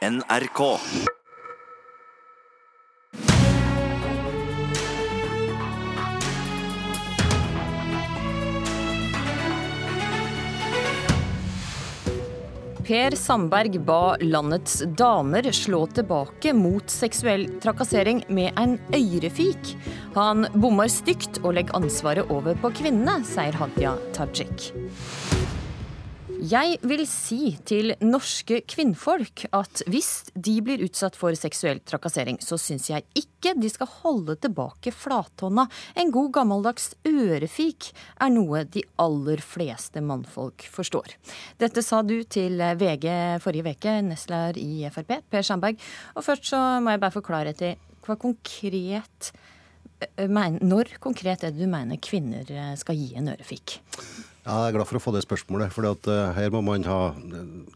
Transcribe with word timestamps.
NRK. 0.00 0.78
Per 12.80 13.10
Sandberg 13.16 13.76
ba 13.84 14.16
landets 14.20 14.78
damer 14.96 15.42
slå 15.52 15.84
tilbake 15.92 16.54
mot 16.56 16.88
seksuell 16.88 17.44
trakassering 17.60 18.22
med 18.32 18.56
en 18.56 18.78
øyrefik. 18.96 19.74
Han 20.16 20.48
bommer 20.54 20.88
stygt 20.88 21.42
og 21.44 21.58
legger 21.58 21.76
ansvaret 21.76 22.32
over 22.32 22.56
på 22.64 22.72
kvinnene, 22.80 23.20
sier 23.28 23.52
Hadia 23.60 23.98
Tajik. 24.16 24.72
Jeg 26.40 26.78
vil 26.88 27.02
si 27.04 27.50
til 27.68 27.92
norske 28.00 28.62
kvinnfolk 28.64 29.42
at 29.52 29.82
hvis 29.92 30.30
de 30.32 30.54
blir 30.64 30.80
utsatt 30.86 31.18
for 31.18 31.36
seksuell 31.36 31.82
trakassering, 31.84 32.38
så 32.40 32.56
syns 32.56 32.88
jeg 32.88 33.04
ikke 33.18 33.52
de 33.60 33.68
skal 33.68 33.90
holde 34.00 34.38
tilbake 34.40 34.92
flathånda. 34.96 35.66
En 36.00 36.12
god 36.14 36.30
gammeldags 36.38 36.94
ørefik 37.04 37.90
er 38.16 38.32
noe 38.32 38.64
de 38.64 38.80
aller 39.04 39.44
fleste 39.44 40.00
mannfolk 40.00 40.64
forstår. 40.72 41.12
Dette 41.60 41.84
sa 41.84 42.00
du 42.00 42.16
til 42.24 42.56
VG 42.56 43.06
forrige 43.44 43.76
uke, 43.76 43.98
nestleder 44.08 44.56
i 44.64 44.88
Frp, 44.88 45.18
Per 45.28 45.44
Sandberg. 45.44 45.76
Og 46.16 46.24
først 46.24 46.48
så 46.54 46.64
må 46.80 46.96
jeg 46.96 47.04
bare 47.04 47.18
forklare 47.20 47.52
til 47.58 47.76
hva 48.06 48.16
konkret 48.16 49.32
når 50.16 50.96
konkret 51.04 51.44
er 51.44 51.52
det 51.52 51.60
du 51.60 51.68
mener 51.68 52.00
kvinner 52.00 52.48
skal 52.80 52.96
gi 52.96 53.12
en 53.20 53.28
ørefik? 53.28 53.82
Jeg 54.50 54.70
er 54.70 54.74
glad 54.74 54.88
for 54.88 54.98
å 54.98 55.02
få 55.02 55.12
det 55.14 55.22
spørsmålet. 55.22 55.70
for 55.70 55.86
uh, 55.86 56.32
her 56.34 56.50
må 56.50 56.60
man 56.66 56.84
ha, 56.88 57.14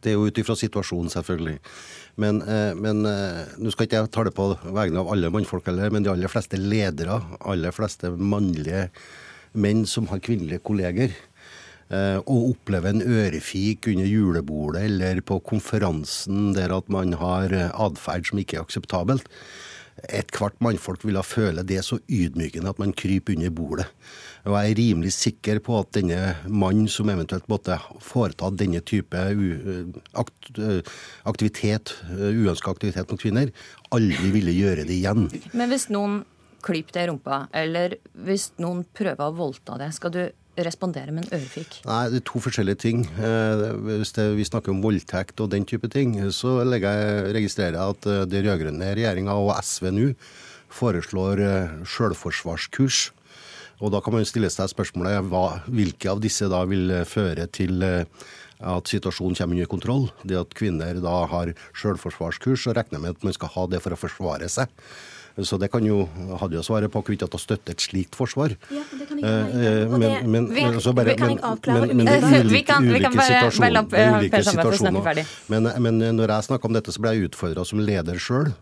Det 0.03 0.11
er 0.11 0.17
jo 0.17 0.27
ut 0.27 0.39
ifra 0.39 0.57
situasjonen, 0.59 1.11
selvfølgelig. 1.13 1.59
Men, 2.17 2.41
uh, 2.43 2.75
men 2.75 3.07
uh, 3.07 3.45
nå 3.59 3.71
skal 3.71 3.87
ikke 3.87 4.01
jeg 4.01 4.11
ta 4.15 4.25
det 4.27 4.35
på 4.35 4.49
vegne 4.65 5.03
av 5.03 5.13
alle 5.13 5.31
mannfolk 5.31 5.69
heller, 5.71 5.93
men 5.95 6.03
de 6.03 6.11
aller 6.11 6.33
fleste 6.33 6.59
ledere, 6.59 7.21
aller 7.41 7.75
fleste 7.75 8.11
mannlige 8.11 8.89
menn 9.55 9.85
som 9.87 10.09
har 10.11 10.23
kvinnelige 10.25 10.65
kolleger, 10.67 11.15
og 11.95 12.47
opplever 12.49 12.91
en 12.91 13.03
ørefik 13.05 13.87
under 13.93 14.09
julebordet 14.09 14.87
eller 14.89 15.19
på 15.23 15.37
konferansen 15.47 16.55
der 16.57 16.73
at 16.75 16.89
man 16.91 17.13
har 17.21 17.53
atferd 17.53 18.25
som 18.27 18.41
ikke 18.41 18.57
er 18.57 18.65
akseptabelt, 18.65 19.29
ethvert 20.11 20.59
mannfolk 20.65 21.05
ville 21.07 21.23
føle 21.23 21.63
det 21.67 21.79
så 21.87 22.01
ydmykende 22.11 22.73
at 22.73 22.81
man 22.83 22.93
kryper 22.97 23.37
under 23.37 23.53
bordet. 23.55 23.87
Og 24.45 24.57
jeg 24.59 24.71
er 24.71 24.79
rimelig 24.81 25.13
sikker 25.17 25.61
på 25.65 25.79
at 25.79 25.95
denne 25.97 26.35
mannen 26.51 26.89
som 26.91 27.09
eventuelt 27.13 27.47
måtte 27.49 27.79
foreta 28.05 28.51
denne 28.53 28.83
type 28.85 29.17
aktivitet, 31.25 31.95
uønska 32.11 32.75
aktivitet 32.75 33.09
mot 33.09 33.23
kvinner, 33.23 33.55
aldri 33.95 34.33
ville 34.35 34.53
gjøre 34.53 34.85
det 34.85 34.99
igjen. 34.99 35.31
Men 35.55 35.73
hvis 35.73 35.89
noen 35.95 36.25
klyper 36.65 36.97
deg 36.97 37.07
i 37.07 37.11
rumpa, 37.13 37.45
eller 37.57 37.99
hvis 38.27 38.51
noen 38.61 38.85
prøver 38.97 39.25
å 39.31 39.37
voldta 39.37 39.79
deg, 39.81 39.95
skal 39.97 40.13
du 40.13 40.23
respondere 40.63 41.11
med 41.15 41.27
en 41.27 41.41
ørefik? 41.41 41.81
Nei, 41.89 42.03
det 42.13 42.21
er 42.21 42.27
to 42.29 42.43
forskjellige 42.45 42.81
ting. 42.85 43.03
Eh, 43.19 43.65
hvis 43.89 44.15
det, 44.17 44.29
vi 44.39 44.47
snakker 44.47 44.75
om 44.75 44.85
voldtekt 44.85 45.43
og 45.43 45.51
den 45.55 45.67
type 45.69 45.91
ting, 45.91 46.17
så 46.31 46.61
jeg, 46.63 47.35
registrerer 47.35 47.79
jeg 47.79 47.97
at 47.97 48.09
eh, 48.11 48.23
den 48.31 48.47
rød-grønne 48.47 48.95
regjeringa 48.95 49.35
og 49.41 49.55
SV 49.59 49.91
nå 49.95 50.09
foreslår 50.75 51.43
sjølforsvarskurs. 51.87 51.91
selvforsvarskurs. 51.95 53.03
Og 53.83 53.93
da 53.93 54.01
kan 54.03 54.15
man 54.15 54.27
stille 54.29 54.51
seg 54.53 54.71
spørsmålet 54.71 55.27
hva, 55.31 55.61
hvilke 55.67 56.13
av 56.13 56.23
disse 56.23 56.47
da 56.51 56.63
vil 56.69 56.93
føre 57.09 57.47
til 57.53 57.83
at 57.85 58.91
situasjonen 58.91 59.37
kommer 59.37 59.59
under 59.59 59.71
kontroll. 59.71 60.07
Det 60.23 60.39
at 60.39 60.55
kvinner 60.57 61.01
da 61.03 61.17
har 61.31 61.53
selvforsvarskurs, 61.81 62.69
og 62.71 62.79
regner 62.79 63.03
med 63.03 63.17
at 63.17 63.27
man 63.27 63.37
skal 63.37 63.53
ha 63.57 63.67
det 63.71 63.83
for 63.85 63.97
å 63.97 64.01
forsvare 64.01 64.49
seg. 64.53 64.71
Så 65.43 65.59
det 65.59 65.67
kan 65.73 65.83
jo 65.83 66.05
hadde 66.39 66.55
jo 66.55 66.63
svaret 66.63 66.93
på 66.95 67.01
hvorvidt 67.03 67.25
at 67.27 67.33
hun 67.35 67.43
støtter 67.43 67.75
et 67.75 67.83
slikt 67.83 68.15
forsvar. 68.15 68.55
Ja, 68.71 68.85
det 68.95 69.09
kan 69.09 69.19
jeg 69.19 69.71
eh, 69.71 69.91
Men, 69.91 70.31
men, 70.31 70.49
vi, 70.55 70.67
altså 70.69 70.93
bare, 70.95 71.17
kan 71.19 71.35
avklare 71.35 71.89
men, 71.89 71.97
men, 71.97 72.07
men, 72.07 72.23
kan, 72.23 72.87
ulike, 72.87 73.03
kan 73.03 73.19
bare 73.19 73.41
velge 73.51 73.83
opp 73.83 73.97
ulike 73.99 74.43
situasjoner. 74.47 75.25
Men, 75.51 75.71
men 75.83 76.03
når 76.21 76.37
jeg 76.37 76.49
snakker 76.51 76.71
om 76.71 76.79
dette, 76.79 76.95
så 76.95 77.03
ble 77.03 77.17
jeg 77.17 77.31
utfordra 77.33 77.67
som 77.67 77.83
leder 77.83 78.21
sjøl. 78.23 78.53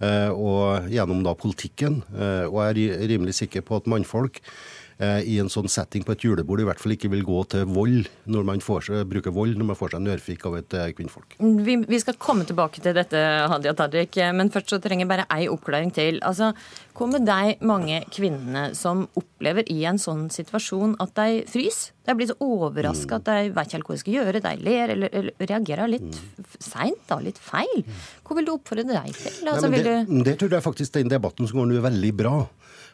Eh, 0.00 0.30
og 0.30 0.86
gjennom 0.88 1.24
da 1.26 1.34
politikken. 1.36 2.00
Eh, 2.14 2.46
og 2.46 2.62
jeg 2.62 2.92
er 2.94 3.10
rimelig 3.10 3.40
sikker 3.42 3.66
på 3.66 3.82
at 3.82 3.90
mannfolk 3.90 4.38
Eh, 4.40 4.89
i 5.00 5.38
en 5.40 5.48
sånn 5.52 5.68
setting 5.70 6.04
på 6.04 6.12
et 6.12 6.24
julebord 6.26 6.60
i 6.60 6.66
hvert 6.68 6.80
fall 6.82 6.92
ikke 6.92 7.10
vil 7.12 7.22
gå 7.24 7.38
til 7.54 7.68
vold 7.70 8.08
når 8.30 8.46
man 8.46 8.62
får 8.64 8.88
seg, 8.88 9.04
bruker 9.10 9.34
vold 9.34 9.56
når 9.58 9.70
man 9.70 9.78
får 9.78 9.94
seg 9.94 10.02
en 10.02 10.12
ørfik 10.14 10.46
av 10.48 10.58
et 10.58 10.76
eh, 10.76 10.90
kvinnfolk. 10.96 11.36
Vi, 11.40 11.76
vi, 11.88 12.00
skal 12.02 12.18
komme 12.20 12.46
tilbake 12.48 12.82
til 12.84 12.96
dette, 12.96 13.20
Hadia 13.50 13.74
Tajik, 13.76 14.18
men 14.36 14.52
først 14.52 14.74
så 14.74 14.80
trenger 14.82 15.06
jeg 15.06 15.12
bare 15.12 15.28
ei 15.32 15.48
oppklaring 15.52 15.92
til. 15.96 16.20
Altså, 16.26 16.52
Hva 16.96 17.08
med 17.08 17.24
de 17.28 17.54
mange 17.64 18.02
kvinnene 18.12 18.70
som 18.76 19.06
opplever 19.16 19.68
i 19.72 19.80
en 19.88 20.00
sånn 20.00 20.28
situasjon 20.32 20.98
at 21.00 21.16
de 21.16 21.40
fryser? 21.48 21.96
De 22.08 22.16
blir 22.16 22.26
så 22.30 22.34
overraska 22.42 23.20
at 23.20 23.28
de 23.28 23.50
vet 23.54 23.68
ikke 23.68 23.76
helt 23.76 23.86
hva 23.86 23.96
de 23.96 24.02
skal 24.02 24.14
gjøre. 24.16 24.40
De 24.42 24.52
ler 24.66 24.92
eller, 24.96 25.12
eller 25.14 25.44
reagerer 25.46 25.90
litt 25.92 26.08
mm. 26.08 26.46
seint, 26.58 27.12
litt 27.22 27.38
feil. 27.38 27.84
Hva 28.26 28.38
vil 28.38 28.48
du 28.48 28.54
oppfordre 28.56 28.86
deg 28.88 29.12
til? 29.14 29.36
Altså, 29.44 29.70
Nei, 29.70 29.82
det, 29.84 29.98
du... 30.08 30.16
det 30.26 30.34
tror 30.40 30.56
jeg 30.56 30.64
faktisk 30.64 30.96
den 30.96 31.12
debatten 31.12 31.46
som 31.46 31.60
går 31.60 31.70
nå 31.70 31.78
er 31.78 31.86
veldig 31.86 32.12
bra. 32.18 32.34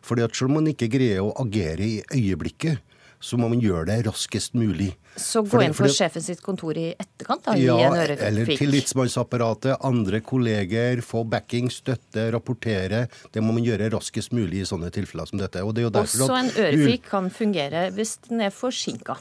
Fordi 0.07 0.27
at 0.27 0.37
Selv 0.37 0.53
om 0.53 0.61
man 0.61 0.71
ikke 0.71 0.91
greier 0.93 1.25
å 1.25 1.33
agere 1.43 1.83
i 1.87 1.97
øyeblikket, 2.15 2.79
så 3.21 3.39
må 3.41 3.49
man 3.51 3.61
gjøre 3.63 3.87
det 3.89 4.01
raskest 4.07 4.55
mulig. 4.59 4.91
Så 5.17 5.41
gå 5.49 5.63
inn 5.65 5.75
for 5.77 5.89
sjefen 5.91 6.23
sitt 6.23 6.43
kontor 6.45 6.77
i 6.77 6.91
etterkant? 6.93 7.47
da, 7.47 7.55
Ja, 7.57 7.79
eller 7.89 8.51
tillitsmannsapparatet, 8.51 9.79
andre 9.87 10.21
kolleger, 10.21 11.01
få 11.01 11.25
backing, 11.25 11.71
støtte, 11.73 12.29
rapportere. 12.35 13.07
Det 13.33 13.43
må 13.43 13.57
man 13.57 13.65
gjøre 13.65 13.89
raskest 13.97 14.37
mulig 14.37 14.61
i 14.63 14.69
sånne 14.69 14.93
tilfeller 14.93 15.31
som 15.31 15.41
dette. 15.41 15.65
Og 15.65 15.75
det 15.75 15.87
er 15.87 16.03
Også 16.03 16.29
en 16.37 16.53
ørefik 16.53 17.09
kan 17.09 17.33
fungere 17.33 17.89
hvis 17.97 18.19
den 18.29 18.45
er 18.45 18.53
forsinka? 18.53 19.17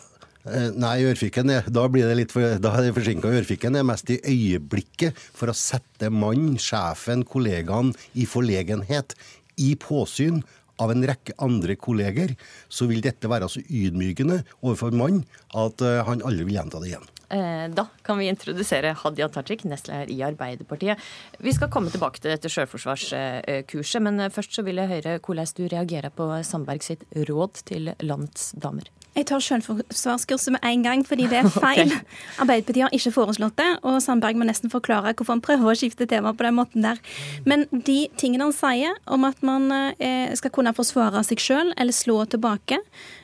Eh, 0.46 0.70
nei, 0.78 1.00
ørfiken 1.10 1.50
er, 1.50 1.66
da 1.74 1.88
blir 1.90 2.06
det 2.06 2.20
litt 2.20 2.34
for, 2.36 2.60
da 2.62 2.76
er 2.78 2.86
det 2.86 2.94
forsinka. 3.00 3.32
Ørfiken 3.40 3.80
er 3.80 3.88
mest 3.88 4.12
i 4.14 4.20
øyeblikket 4.20 5.18
for 5.18 5.50
å 5.50 5.58
sette 5.58 6.12
mannen, 6.14 6.60
sjefen, 6.62 7.24
kollegaen 7.26 7.96
i 8.14 8.28
forlegenhet. 8.30 9.16
I 9.58 9.74
påsyn 9.80 10.44
av 10.82 10.92
en 10.92 11.06
rekke 11.08 11.36
andre 11.44 11.78
kolleger, 11.80 12.36
så 12.70 12.88
vil 12.90 13.04
dette 13.06 13.30
være 13.32 13.50
så 13.52 13.64
ydmykende 13.66 14.42
overfor 14.62 14.96
mannen 14.96 15.24
at 15.56 15.84
eh, 15.86 16.02
han 16.08 16.24
aldri 16.26 16.48
vil 16.48 16.58
gjenta 16.60 16.82
det 16.82 16.92
igjen. 16.92 17.08
Eh, 17.36 17.66
da 17.74 17.88
kan 18.06 18.20
vi 18.20 18.30
introdusere 18.30 18.94
Hadia 19.02 19.30
Tajik, 19.34 19.66
nestleder 19.70 20.12
i 20.14 20.20
Arbeiderpartiet. 20.26 21.02
Vi 21.40 21.56
skal 21.56 21.72
komme 21.74 21.94
tilbake 21.94 22.22
til 22.22 22.36
dette 22.36 22.52
selvforsvarskurset, 22.54 24.04
men 24.06 24.28
først 24.34 24.58
så 24.58 24.66
vil 24.68 24.82
jeg 24.82 24.94
høre 24.94 25.18
hvordan 25.20 25.56
du 25.58 25.66
reagerer 25.72 26.14
på 26.14 26.30
Sandberg 26.46 26.86
sitt 26.86 27.08
råd 27.30 27.66
til 27.66 27.94
landets 28.04 28.52
damer. 28.60 28.92
Jeg 29.16 29.30
tar 29.30 29.44
selvforsvarskurset 29.44 30.56
med 30.58 30.66
en 30.68 30.84
gang, 30.84 31.04
fordi 31.08 31.28
det 31.32 31.40
er 31.40 31.50
feil. 31.66 31.88
Okay. 31.88 32.20
Arbeiderpartiet 32.44 32.86
har 32.88 32.96
ikke 32.96 33.14
foreslått 33.16 33.58
det, 33.62 33.70
og 33.88 34.02
Sandberg 34.04 34.40
må 34.40 34.48
nesten 34.48 34.74
forklare 34.74 35.14
hvorfor 35.14 35.38
han 35.38 35.44
prøver 35.46 35.72
å 35.72 35.78
skifte 35.80 36.08
tema 36.10 36.34
på 36.36 36.48
den 36.48 36.58
måten 36.60 36.86
der. 36.86 37.00
Men 37.48 37.68
de 37.72 38.06
tingene 38.20 38.50
han 38.50 38.56
sier 38.56 38.98
om 39.08 39.28
at 39.28 39.40
man 39.46 39.70
eh, 39.72 40.34
skal 40.36 40.52
kunne 40.56 40.76
forsvare 40.76 41.24
seg 41.28 41.44
sjøl 41.44 41.72
eller 41.78 41.96
slå 41.96 42.22
tilbake, 42.34 42.82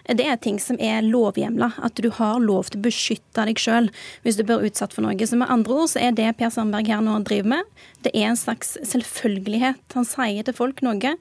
det 0.08 0.26
er 0.28 0.40
ting 0.42 0.60
som 0.62 0.80
er 0.82 1.04
lovhjemla. 1.06 1.74
At 1.84 2.00
du 2.02 2.10
har 2.18 2.42
lov 2.42 2.72
til 2.72 2.82
å 2.82 2.86
beskytte 2.88 3.46
deg 3.48 3.62
sjøl 3.62 3.92
hvis 4.26 4.40
du 4.40 4.46
blir 4.48 4.66
utsatt 4.68 4.96
for 4.96 5.06
noe. 5.06 5.18
Så 5.28 5.40
med 5.40 5.52
andre 5.52 5.84
ord 5.84 5.92
så 5.94 6.02
er 6.04 6.16
det 6.18 6.30
Per 6.40 6.52
Sandberg 6.54 6.90
her 6.92 7.04
nå 7.06 7.20
driver 7.28 7.56
med, 7.56 7.82
det 8.02 8.12
er 8.18 8.32
en 8.32 8.38
slags 8.40 8.74
selvfølgelighet. 8.88 9.82
Han 9.94 10.06
sier 10.08 10.46
til 10.46 10.56
folk 10.58 10.82
noe 10.86 11.12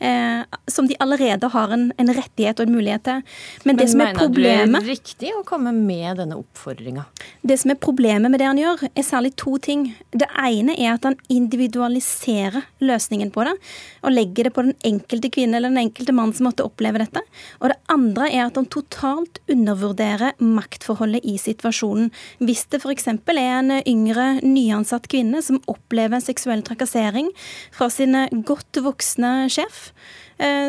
eh, 0.00 0.58
som 0.70 0.88
de 0.88 0.96
allerede 1.02 1.50
har 1.52 1.74
en, 1.74 1.90
en, 2.00 2.12
rettighet 2.16 2.62
og 2.62 2.68
en 2.68 2.76
mulighet 2.78 3.04
til. 3.04 3.20
Men, 3.64 3.74
Men 3.74 3.80
det 3.80 3.88
som 3.92 4.04
er 4.04 4.16
problemet 4.16 4.80
du 4.80 4.88
det 4.88 4.94
er 4.94 4.94
riktig 4.94 5.32
å 5.36 5.42
komme 5.46 5.72
med 5.76 6.20
denne 6.22 6.38
oppfordringa? 6.40 7.04
Det 7.44 7.58
som 7.60 7.74
er 7.74 7.80
problemet 7.82 8.32
med 8.32 8.40
det 8.40 8.48
han 8.48 8.60
gjør, 8.60 8.86
er 8.88 9.06
særlig 9.06 9.34
to 9.40 9.58
ting. 9.60 9.90
Det 10.16 10.28
ene 10.40 10.76
er 10.78 10.94
at 10.94 11.04
han 11.08 11.18
individualiserer 11.32 12.64
løsningen 12.80 13.32
på 13.34 13.44
det, 13.48 13.54
og 14.00 14.16
legger 14.16 14.48
det 14.48 14.54
på 14.56 14.64
den 14.64 14.76
enkelte 14.86 15.32
kvinne 15.32 15.60
eller 15.60 15.72
den 15.72 15.84
enkelte 15.84 16.16
mann 16.16 16.32
som 16.36 16.48
måtte 16.48 16.64
oppleve 16.64 17.02
dette. 17.04 17.22
Og 17.60 17.68
det 17.72 17.78
andre 17.92 18.29
er 18.30 18.46
at 18.46 18.58
han 18.58 18.68
totalt 18.70 19.40
undervurderer 19.50 20.38
maktforholdet 20.40 21.26
i 21.26 21.36
situasjonen. 21.40 22.10
Hvis 22.42 22.66
det 22.72 22.82
f.eks. 22.82 23.08
er 23.10 23.42
en 23.44 23.74
yngre, 23.82 24.28
nyansatt 24.46 25.10
kvinne 25.10 25.42
som 25.44 25.60
opplever 25.70 26.22
seksuell 26.24 26.64
trakassering 26.66 27.30
fra 27.74 27.90
sin 27.92 28.16
godt 28.46 28.80
voksne 28.84 29.50
sjef, 29.52 29.90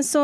Så, 0.03 0.21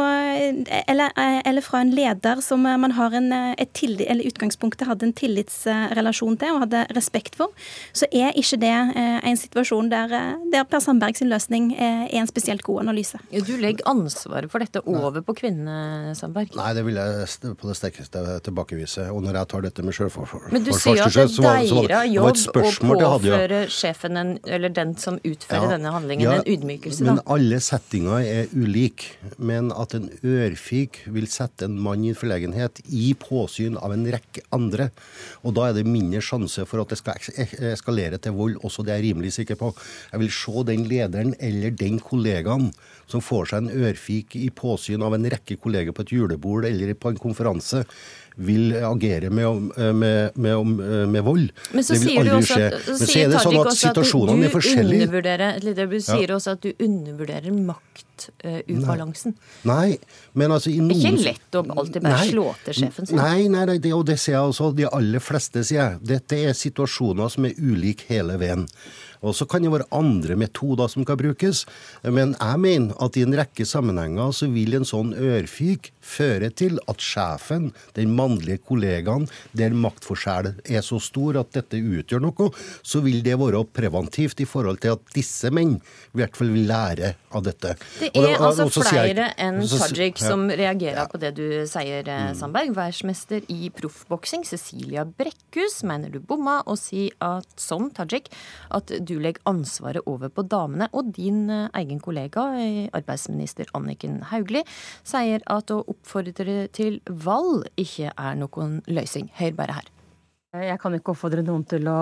eller, 0.91 1.13
eller, 1.15 1.63
fra 1.63 1.79
en 1.83 1.91
leder 1.95 2.41
som 2.43 2.65
man 2.65 2.91
har 2.97 3.13
en, 3.15 3.31
et 3.31 3.69
tillit, 3.77 4.07
eller 4.11 4.27
utgangspunktet 4.27 4.87
hadde 4.89 5.07
en 5.07 5.13
tillitsrelasjon 5.15 6.35
til 6.41 6.57
og 6.57 6.65
hadde 6.65 6.81
respekt 6.97 7.37
for, 7.39 7.53
så 7.95 8.09
er 8.11 8.35
ikke 8.35 8.59
det 8.59 8.73
en 8.97 9.39
situasjon 9.39 9.91
der, 9.91 10.15
der 10.51 10.65
Per 10.67 10.81
Sandberg 10.83 11.19
sin 11.19 11.31
løsning 11.31 11.69
er 11.77 12.09
en 12.19 12.27
spesielt 12.27 12.65
god 12.65 12.83
analyse. 12.85 13.21
Du 13.31 13.55
legger 13.61 13.87
ansvaret 13.87 14.51
for 14.51 14.63
dette 14.63 14.81
over 14.83 15.21
på 15.23 15.37
kvinnene, 15.37 16.15
Sandberg? 16.17 16.51
Nei, 16.57 16.69
det 16.75 16.83
vil 16.87 16.99
jeg 16.99 17.55
på 17.59 17.69
det 17.69 17.77
sterkeste 17.79 18.23
tilbakevise. 18.45 19.07
Og 19.13 19.23
når 19.25 19.39
jeg 19.41 19.51
tar 19.53 19.65
dette 19.67 19.85
med 19.85 19.95
sjøforsvarsstyrelse, 19.97 20.53
Men 20.53 20.65
du 20.65 20.71
sier 20.75 21.03
at 21.05 21.15
det 21.15 21.23
er 21.23 21.89
deres 21.93 22.13
jobb 22.13 22.61
å 22.61 22.97
påføre 23.17 23.61
sjefen, 23.73 24.19
en, 24.19 24.33
eller 24.45 24.73
den 24.73 24.95
som 24.99 25.19
utfører 25.21 25.67
ja, 25.67 25.71
denne 25.75 25.93
handlingen, 25.93 26.25
ja, 26.27 26.37
en 26.41 26.49
ydmykelse, 26.53 27.03
da? 27.03 27.17
Men 27.17 27.23
alle 27.37 27.61
settinger 27.63 28.23
er 28.23 28.53
ulike. 28.55 29.15
Men 29.37 29.69
at 29.75 29.93
en 29.93 30.07
ørfik 30.25 31.03
vil 31.13 31.27
sette 31.29 31.67
en 31.67 31.77
mann 31.81 32.05
i 32.07 32.15
forlegenhet 32.17 32.81
i 32.89 33.11
påsyn 33.21 33.77
av 33.77 33.93
en 33.93 34.05
rekke 34.09 34.41
andre, 34.55 34.89
og 35.45 35.53
da 35.57 35.67
er 35.67 35.77
det 35.77 35.85
mindre 35.87 36.23
sjanse 36.25 36.65
for 36.69 36.81
at 36.81 36.93
det 36.93 36.99
skal 36.99 37.21
eskalere 37.71 38.17
til 38.21 38.35
vold, 38.37 38.57
også 38.65 38.85
det 38.85 38.95
er 38.95 39.01
jeg 39.01 39.11
rimelig 39.11 39.35
sikker 39.37 39.59
på. 39.59 39.71
Jeg 40.11 40.23
vil 40.23 40.33
se 40.33 40.65
den 40.71 40.87
lederen 40.89 41.35
eller 41.37 41.75
den 41.77 42.01
kollegaen 42.01 42.71
som 43.07 43.23
får 43.23 43.51
seg 43.51 43.65
en 43.65 43.85
ørfik 43.87 44.35
i 44.39 44.49
påsyn 44.51 45.05
av 45.05 45.15
en 45.15 45.29
rekke 45.31 45.59
kolleger 45.61 45.95
på 45.95 46.03
et 46.03 46.15
julebord 46.17 46.67
eller 46.67 46.95
på 46.97 47.13
en 47.13 47.21
konferanse, 47.21 47.85
vil 48.37 48.75
agere 48.85 49.29
med, 49.33 49.71
med, 49.95 50.35
med, 50.35 50.79
med 51.09 51.23
vold. 51.25 51.47
Men 51.73 51.85
så 51.85 51.97
sier 51.97 52.27
du 52.27 52.35
også 52.37 52.59
at, 52.59 52.75
Men 52.85 52.99
så 53.01 53.07
er 53.17 53.31
det 53.31 53.41
sånn 53.41 53.59
at 53.63 53.79
situasjonene 53.79 54.45
er 54.47 54.53
forskjellige. 54.53 55.07
Du 55.87 55.97
sier 56.05 56.33
også 56.35 56.53
at 56.57 56.67
du 56.67 56.85
undervurderer 56.85 57.55
maktubalansen. 57.57 59.33
Uh, 59.33 59.65
nei. 59.71 59.79
nei, 59.97 60.29
men 60.37 60.53
altså 60.53 60.69
i 60.73 60.77
noen 60.81 60.93
Det 60.93 61.09
er 61.09 61.17
ikke 61.17 61.27
lett 61.31 61.57
å 61.57 61.65
alltid 61.81 62.05
bare 62.05 62.21
nei, 62.21 62.29
slå 62.29 62.45
til 62.67 62.79
sjefen 62.83 63.09
sin. 63.09 63.21
Nei, 63.21 63.47
nei, 63.49 63.65
nei 63.71 63.79
det, 63.81 63.95
og 63.97 64.05
det 64.09 64.19
ser 64.21 64.37
jeg 64.37 64.53
også. 64.53 64.71
De 64.77 64.87
aller 64.91 65.23
fleste, 65.23 65.65
sier 65.65 65.81
jeg. 65.81 65.99
Dette 66.15 66.41
er 66.45 66.57
situasjoner 66.57 67.33
som 67.33 67.49
er 67.49 67.57
ulike 67.57 68.09
hele 68.11 68.37
veien. 68.41 68.67
Og 69.21 69.35
så 69.37 69.47
kan 69.49 69.65
det 69.65 69.73
være 69.73 69.89
andre 69.95 70.37
metoder 70.39 70.89
som 70.91 71.05
kan 71.07 71.19
brukes. 71.19 71.65
Men 72.03 72.35
jeg 72.35 72.63
mener 72.63 72.97
at 73.03 73.17
i 73.17 73.25
en 73.25 73.37
rekke 73.37 73.65
sammenhenger 73.67 74.33
så 74.35 74.49
vil 74.51 74.77
en 74.77 74.87
sånn 74.87 75.13
ørfyk 75.17 75.91
føre 76.07 76.49
til 76.55 76.79
at 76.87 77.03
sjefen, 77.03 77.71
den 77.97 78.13
mannlige 78.15 78.61
kollegaen, 78.67 79.27
der 79.57 79.75
maktforskjellen 79.75 80.61
er 80.67 80.83
så 80.85 80.99
stor 81.03 81.41
at 81.41 81.51
dette 81.55 81.79
utgjør 81.79 82.23
noe, 82.23 82.49
så 82.85 83.01
vil 83.05 83.21
det 83.25 83.37
være 83.39 83.63
preventivt 83.75 84.41
i 84.43 84.47
forhold 84.47 84.81
til 84.83 84.95
at 84.95 85.15
disse 85.15 85.51
menn 85.53 85.77
i 85.77 86.21
hvert 86.21 86.37
fall 86.37 86.51
vil 86.53 86.67
lære 86.69 87.13
av 87.35 87.43
dette. 87.45 87.75
Det 87.99 88.11
er 88.13 88.37
da, 88.37 88.49
altså 88.49 88.67
flere 88.71 89.29
enn 89.41 89.59
Tajik 89.67 90.19
som 90.21 90.47
reagerer 90.49 91.03
ja. 91.03 91.07
på 91.11 91.19
det 91.21 91.33
du 91.37 91.45
sier, 91.69 92.07
eh, 92.07 92.29
mm. 92.31 92.37
Sandberg. 92.39 92.73
Verdensmester 92.77 93.45
i 93.51 93.71
proffboksing, 93.73 94.45
Cecilia 94.47 95.05
Brekkhus, 95.07 95.81
mener 95.87 96.11
du 96.13 96.19
bomma 96.23 96.59
og 96.65 96.79
sier 96.81 97.13
at, 97.23 97.47
som 97.59 97.89
Tajik 97.95 98.29
at 98.73 98.93
du 99.07 99.17
legger 99.21 99.43
ansvaret 99.49 100.05
over 100.09 100.31
på 100.33 100.45
damene. 100.49 100.89
Og 100.97 101.11
din 101.15 101.45
eh, 101.53 101.67
egen 101.81 102.01
kollega, 102.03 102.49
eh, 102.59 102.87
arbeidsminister 102.97 103.69
Anniken 103.77 104.21
Hauglie, 104.31 104.65
sier 105.07 105.43
at 105.51 105.73
å 105.73 105.83
oppfordre 105.87 106.67
til 106.75 107.01
valg 107.07 107.67
ikke 107.79 108.13
er 108.13 108.39
noen 108.39 108.81
løsning. 108.87 109.31
Hør 109.37 109.55
bare 109.57 109.79
her. 109.79 109.93
Jeg 110.57 110.79
kan 110.81 110.95
ikke 110.95 111.11
oppfordre 111.11 111.43
noen 111.45 111.65
til 111.69 111.85
å, 111.91 111.97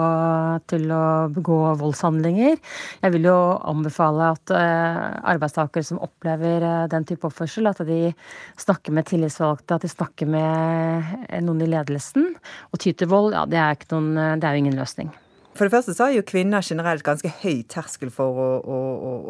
til 0.69 0.86
å, 0.94 1.02
begå 1.34 1.57
voldshandlinger. 1.81 2.60
Jeg 3.02 3.13
vil 3.16 3.25
jo 3.28 3.36
anbefale 3.68 4.30
at 4.36 4.54
uh, 4.54 5.18
arbeidstakere 5.34 5.84
som 5.84 6.00
opplever 6.06 6.63
den 6.94 7.10
type 7.10 7.25
oppførsel, 7.28 7.68
at 7.68 7.81
de 7.90 8.13
snakker 8.62 8.96
med 8.96 9.10
tillitsvalgte, 9.10 9.75
at 9.75 9.90
de 9.90 9.92
snakker 9.92 10.30
med 10.30 11.36
noen 11.44 11.66
i 11.66 11.72
ledelsen. 11.74 12.36
Og 12.69 12.86
ty 12.86 12.94
til 12.94 13.12
vold, 13.12 13.34
ja, 13.36 13.44
det 13.50 13.60
er, 13.60 13.86
noen, 13.92 14.13
det 14.38 14.48
er 14.48 14.56
jo 14.56 14.68
ingen 14.68 14.80
løsning. 14.80 15.12
For 15.56 15.66
det 15.66 15.75
første 15.75 15.96
så 15.96 16.10
har 16.10 16.16
jo 16.18 16.25
kvinner 16.28 16.66
generelt 16.66 17.06
ganske 17.06 17.31
høy 17.42 17.63
terskel 17.72 18.12
for 18.13 18.40
å, 18.40 18.50
å, 18.62 18.80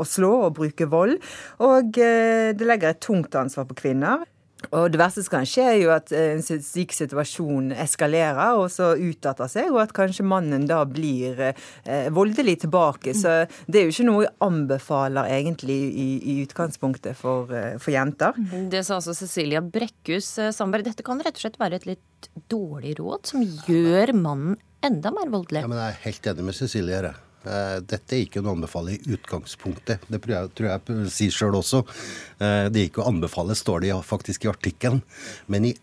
å 0.01 0.07
slå 0.09 0.31
og 0.47 0.55
bruke 0.59 0.89
vold. 0.89 1.19
Og 1.63 1.99
eh, 2.01 2.53
det 2.57 2.69
legger 2.69 2.93
et 2.93 3.03
tungt 3.03 3.37
ansvar 3.37 3.69
på 3.69 3.77
kvinner. 3.85 4.25
Og 4.73 4.89
det 4.91 4.99
verste 4.99 5.23
som 5.25 5.35
kan 5.35 5.47
skje, 5.47 5.65
er 5.67 5.77
jo 5.81 5.91
at 5.93 6.11
eh, 6.15 6.33
en 6.35 6.43
slik 6.43 6.93
situasjon 6.95 7.71
eskalerer 7.85 8.57
og 8.59 8.69
så 8.73 8.93
utarter 8.97 9.49
seg, 9.51 9.71
og 9.73 9.81
at 9.83 9.93
kanskje 9.95 10.25
mannen 10.27 10.65
da 10.69 10.81
blir 10.89 11.41
eh, 11.51 12.09
voldelig 12.15 12.59
tilbake. 12.65 13.13
Så 13.17 13.35
det 13.67 13.81
er 13.81 13.87
jo 13.87 13.95
ikke 13.95 14.07
noe 14.09 14.25
jeg 14.25 14.35
anbefaler 14.45 15.31
egentlig 15.37 15.79
i, 15.91 16.09
i 16.17 16.37
utgangspunktet 16.45 17.17
for, 17.19 17.51
eh, 17.53 17.75
for, 17.81 17.93
jenter. 17.95 18.37
Det 18.71 18.83
sa 18.87 18.99
altså 18.99 19.15
Cecilia 19.15 19.61
Brekkhus 19.63 20.33
Sandberg. 20.55 20.87
Dette 20.89 21.05
kan 21.05 21.21
rett 21.23 21.37
og 21.37 21.45
slett 21.45 21.61
være 21.61 21.81
et 21.81 21.89
litt 21.93 22.31
dårlig 22.51 22.97
råd 22.99 23.31
som 23.31 23.43
gjør 23.43 24.15
mannen 24.17 24.57
enda 24.87 25.11
mer 25.15 25.31
voldelig. 25.33 25.63
Ja, 25.65 25.69
men 25.71 25.79
Jeg 25.81 25.93
er 25.95 26.03
helt 26.05 26.27
enig 26.33 26.45
med 26.49 26.57
Cecilie 26.57 26.99
her. 27.01 27.17
Eh, 27.45 27.79
dette 27.85 28.17
er 28.17 28.25
ikke 28.25 28.43
å 28.43 28.53
anbefale 28.55 28.95
i 28.95 29.15
utgangspunktet. 29.15 30.05
Det 30.09 30.21
tror 30.23 30.35
jeg, 30.35 30.53
tror 30.57 30.69
jeg 30.71 31.09
sier 31.13 31.35
sjøl 31.35 31.59
også. 31.59 31.83
Eh, 32.39 32.67
det 32.73 32.81
er 32.81 32.89
ikke 32.89 33.03
å 33.03 33.09
anbefale, 33.11 33.55
står 33.57 33.85
det 33.85 33.93
faktisk 34.05 34.45
i 34.45 34.51
artikkelen. 34.51 35.01
Men 35.51 35.69
i, 35.69 35.75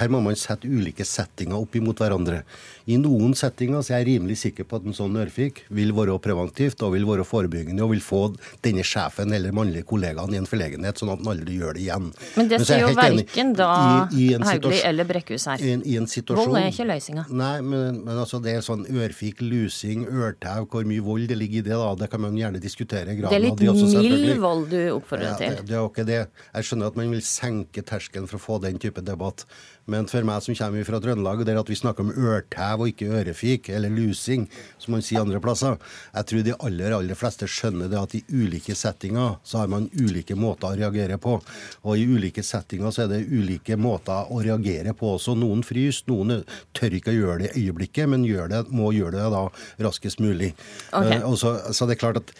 her 0.00 0.12
må 0.12 0.20
man 0.24 0.38
sette 0.38 0.68
ulike 0.68 1.06
settinger 1.08 1.58
opp 1.58 1.76
imot 1.78 2.02
hverandre. 2.02 2.42
I 2.88 2.96
noen 3.00 3.34
settinger 3.36 3.82
så 3.84 3.94
er 3.94 4.02
jeg 4.02 4.14
rimelig 4.14 4.38
sikker 4.44 4.68
på 4.68 4.78
at 4.78 4.86
en 4.88 4.96
sånn 4.96 5.16
ørfik 5.20 5.64
vil 5.74 5.92
være 5.96 6.16
preventivt 6.24 6.80
og 6.86 6.94
vil 6.94 7.04
være 7.08 7.26
forebyggende 7.28 7.84
og 7.84 7.92
vil 7.92 8.04
få 8.04 8.22
denne 8.64 8.84
sjefen 8.86 9.34
eller 9.36 9.52
mannlige 9.56 9.86
kollegaen 9.88 10.32
i 10.32 10.40
en 10.40 10.48
forlegenhet, 10.48 11.00
sånn 11.00 11.12
at 11.12 11.20
han 11.20 11.32
aldri 11.34 11.58
gjør 11.58 11.76
det 11.76 11.84
igjen. 11.84 12.08
Men 12.38 12.50
det 12.52 12.60
sier 12.64 12.84
jo 12.86 12.94
verken 12.96 13.52
da 13.58 13.68
Hauglie 14.08 14.80
eller 14.88 15.08
Brekkhus 15.08 15.48
her. 15.50 15.62
I, 15.64 15.74
i 15.84 15.98
en 16.00 16.08
situasjon, 16.10 16.48
vold 16.48 16.60
er 16.60 16.70
ikke 16.72 16.88
løsninga. 16.88 17.26
Nei, 17.28 17.54
men, 17.64 18.00
men, 18.06 18.14
altså 18.16 18.40
det 18.44 18.56
er 18.56 18.64
sånn 18.64 18.86
ørfik, 18.88 19.42
lusing, 19.44 20.06
ørtau, 20.08 20.64
hvor 20.70 20.88
mye 20.88 20.97
vold 21.04 21.28
det 21.30 21.38
ligger 21.38 21.60
i 21.60 21.64
det, 21.66 21.76
da. 21.76 21.88
Det 21.98 22.08
kan 22.12 22.22
man 22.22 22.36
gjerne 22.38 22.60
diskutere. 22.62 23.16
det 23.16 23.28
er 23.28 23.44
litt 23.44 23.62
mild 23.62 24.42
vold 24.42 24.68
du 24.72 24.78
oppfordrer 24.94 25.32
ja, 25.32 25.38
til? 25.40 25.56
Det, 25.58 25.66
det 25.70 25.76
er 25.76 25.82
jo 25.82 25.90
ikke 25.90 26.06
det. 26.08 26.20
Jeg 26.52 26.68
skjønner 26.68 26.92
at 26.92 27.00
man 27.00 27.10
vil 27.16 27.24
senke 27.26 27.84
terskelen 27.86 28.28
for 28.30 28.40
å 28.40 28.44
få 28.44 28.60
den 28.64 28.80
type 28.82 29.04
debatt. 29.04 29.46
Men 29.88 30.08
for 30.10 30.26
meg 30.26 30.44
som 30.44 30.56
kommer 30.58 30.84
fra 30.86 31.00
Trøndelag, 31.02 31.44
der 31.48 31.60
at 31.60 31.70
vi 31.70 31.78
snakker 31.78 32.04
om 32.04 32.12
ørtæv 32.12 32.84
og 32.84 32.90
ikke 32.92 33.08
ørefik, 33.20 33.70
eller 33.72 33.92
lusing, 33.92 34.46
som 34.78 34.94
man 34.94 35.04
sier 35.04 35.24
andre 35.24 35.40
plasser, 35.42 35.78
jeg 36.14 36.28
tror 36.30 36.44
de 36.46 36.56
aller, 36.68 36.94
aller 36.96 37.18
fleste 37.18 37.48
skjønner 37.48 37.90
det 37.90 38.00
at 38.00 38.16
i 38.18 38.22
ulike 38.28 38.76
settinger 38.76 39.38
så 39.48 39.62
har 39.62 39.72
man 39.72 39.88
ulike 39.96 40.36
måter 40.38 40.70
å 40.70 40.78
reagere 40.78 41.18
på. 41.22 41.38
Og 41.84 41.96
i 41.96 42.06
ulike 42.08 42.44
settinger 42.44 42.94
så 42.94 43.06
er 43.06 43.12
det 43.14 43.24
ulike 43.32 43.78
måter 43.80 44.28
å 44.32 44.42
reagere 44.44 44.94
på 44.96 45.14
også. 45.16 45.36
Noen 45.38 45.64
fryser, 45.66 46.08
noen 46.12 46.42
tør 46.76 46.98
ikke 46.98 47.14
å 47.14 47.18
gjøre 47.18 47.40
det 47.44 47.52
i 47.54 47.66
øyeblikket, 47.66 48.08
men 48.12 48.26
det, 48.28 48.64
må 48.74 48.92
gjøre 48.96 49.16
det 49.16 49.28
da 49.34 49.44
raskest 49.88 50.20
mulig. 50.22 50.54
Okay. 50.92 51.20
Uh, 51.24 51.34
så, 51.38 51.56
så 51.72 51.88
det 51.88 51.96
er 51.96 52.04
klart 52.04 52.20
at 52.22 52.34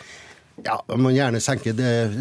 ja, 0.64 0.76
Man 0.88 1.04
må 1.04 1.12
gjerne 1.14 1.40
senke, 1.42 1.74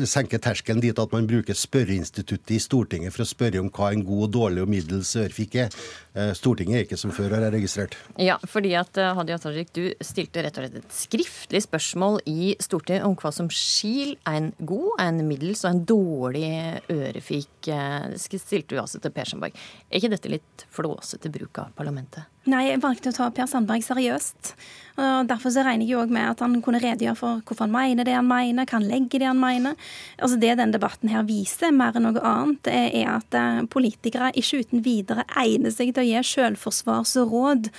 senke, 0.09 0.39
terskelen 0.41 0.81
dit 0.83 0.99
at 0.99 1.13
man 1.13 1.27
bruker 1.29 1.57
spørreinstituttet 1.57 2.55
i 2.57 2.59
Stortinget 2.61 3.15
for 3.15 3.23
å 3.23 3.29
spørre 3.29 3.61
om 3.61 3.71
hva 3.73 3.91
en 3.93 4.03
god, 4.05 4.29
dårlig 4.35 4.63
og 4.63 4.71
middels 4.71 5.13
ørfik 5.19 5.57
er. 5.63 5.73
Eh, 6.17 6.31
Stortinget 6.37 6.79
er 6.79 6.85
ikke 6.85 6.99
som 6.99 7.13
før, 7.15 7.35
har 7.35 7.47
jeg 7.47 7.55
registrert. 7.57 7.97
Ja, 8.21 8.37
fordi 8.49 8.73
at 8.79 8.99
eh, 9.01 9.13
Hadia 9.17 9.39
Tajik, 9.41 9.73
du 9.75 9.89
stilte 10.05 10.45
rett 10.45 10.59
og 10.59 10.65
slett 10.65 10.79
et 10.81 10.95
skriftlig 10.99 11.63
spørsmål 11.65 12.21
i 12.29 12.53
Stortinget 12.63 13.07
om 13.07 13.17
hva 13.17 13.33
som 13.35 13.51
skil 13.53 14.15
en 14.29 14.51
god, 14.59 14.93
en 15.03 15.21
middels 15.27 15.65
og 15.65 15.73
en 15.73 15.83
dårlig 15.93 16.53
ørefik. 16.93 17.71
Eh, 17.73 17.99
det 18.13 18.21
stilte 18.21 18.75
du 18.75 18.81
altså 18.81 19.01
til 19.01 19.13
Per 19.13 19.29
Sandberg. 19.29 19.61
Er 19.89 20.01
ikke 20.01 20.13
dette 20.13 20.33
litt 20.37 20.67
flåsete 20.73 21.31
bruk 21.33 21.63
av 21.63 21.73
parlamentet? 21.77 22.29
Nei, 22.47 22.69
jeg 22.69 22.79
valgte 22.79 23.11
å 23.11 23.15
ta 23.15 23.25
Per 23.35 23.47
Sandberg 23.49 23.83
seriøst. 23.83 24.53
Og 24.97 25.27
Derfor 25.29 25.51
så 25.53 25.61
regner 25.61 25.85
jeg 25.85 25.97
òg 25.99 26.11
med 26.13 26.25
at 26.25 26.39
han 26.41 26.55
kunne 26.65 26.79
redegjøre 26.81 27.17
for 27.19 27.41
hvorfor 27.45 27.67
han 27.67 27.73
mener 27.73 28.07
det 28.07 28.15
han 28.15 28.25
mener, 28.25 28.65
hva 28.65 28.79
han 28.79 28.87
legger 28.89 29.21
det 29.21 29.27
han 29.29 29.41
mener. 29.41 29.75
Altså 30.15 30.39
Det 30.41 30.55
denne 30.55 30.73
debatten 30.73 31.11
her 31.11 31.25
viser, 31.27 31.75
mer 31.75 31.99
enn 31.99 32.07
noe 32.07 32.23
annet, 32.25 32.71
er 32.71 33.11
at 33.11 33.37
eh, 33.37 33.59
politikere 33.69 34.31
ikke 34.39 34.63
uten 34.63 34.81
videre 34.85 35.27
egner 35.37 35.75
seg 35.75 35.91
til 35.91 36.05
å 36.05 36.07
gi 36.07 36.23
selvforsvarsråd. 36.31 37.69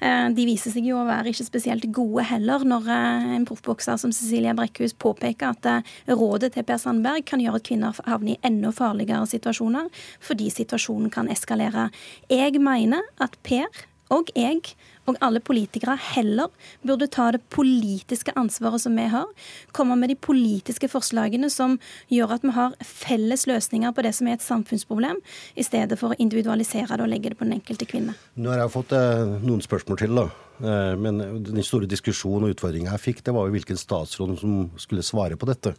Eh, 0.00 0.24
de 0.38 0.48
viser 0.48 0.72
seg 0.72 0.88
jo 0.88 1.02
å 1.02 1.04
være 1.10 1.34
ikke 1.34 1.50
spesielt 1.50 1.90
gode 1.92 2.24
heller, 2.30 2.64
når 2.64 2.88
eh, 2.94 3.28
en 3.36 3.46
proffbokser 3.48 4.00
som 4.00 4.14
Cecilia 4.14 4.56
Brekkhus 4.56 4.96
påpeker 5.02 5.52
at 5.52 5.92
rådet 6.08 6.54
til 6.54 6.68
Per 6.68 6.80
Sandberg 6.80 7.26
kan 7.28 7.42
gjøre 7.42 7.58
at 7.58 7.68
kvinner 7.68 8.04
havner 8.06 8.38
i 8.38 8.40
enda 8.48 8.72
farligere 8.72 9.26
situasjoner, 9.28 9.90
fordi 10.24 10.48
situasjonen 10.54 11.12
kan 11.12 11.28
eskalere. 11.32 11.90
Jeg 12.32 12.62
mener 12.62 13.04
at 13.20 13.36
Per 13.44 13.68
og 14.12 14.24
jeg 14.36 14.60
og 15.08 15.18
alle 15.24 15.42
politikere 15.42 15.96
heller 16.14 16.50
burde 16.86 17.08
ta 17.10 17.30
det 17.34 17.42
politiske 17.52 18.34
ansvaret 18.38 18.84
som 18.84 18.96
vi 18.96 19.08
har, 19.12 19.26
komme 19.74 19.96
med 19.98 20.12
de 20.12 20.18
politiske 20.18 20.90
forslagene 20.92 21.50
som 21.52 21.78
gjør 22.12 22.36
at 22.36 22.46
vi 22.46 22.54
har 22.56 22.76
felles 22.86 23.46
løsninger 23.50 23.94
på 23.94 24.06
det 24.06 24.14
som 24.18 24.30
er 24.30 24.38
et 24.38 24.46
samfunnsproblem, 24.46 25.18
i 25.58 25.66
stedet 25.66 25.98
for 26.00 26.12
å 26.12 26.20
individualisere 26.22 26.96
det 26.96 27.04
og 27.04 27.10
legge 27.10 27.32
det 27.32 27.40
på 27.40 27.48
den 27.48 27.58
enkelte 27.58 27.88
kvinne. 27.88 28.16
Nå 28.38 28.52
har 28.52 28.64
jeg 28.64 28.74
fått 28.76 28.96
eh, 28.96 29.36
noen 29.42 29.62
spørsmål 29.64 30.02
til, 30.02 30.16
da. 30.22 30.30
Eh, 30.62 30.96
men 30.98 31.18
den 31.42 31.64
store 31.66 31.88
diskusjonen 31.90 32.46
og 32.46 32.54
utfordringa 32.54 32.92
jeg 32.94 33.02
fikk, 33.06 33.22
det 33.26 33.34
var 33.34 33.48
jo 33.48 33.54
hvilken 33.56 33.78
statsråd 33.80 34.36
som 34.42 34.58
skulle 34.80 35.02
svare 35.06 35.38
på 35.38 35.48
dette. 35.48 35.74